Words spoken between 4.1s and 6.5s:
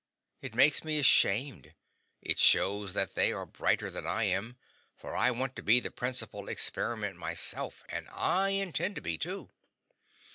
am, for I want to be the principal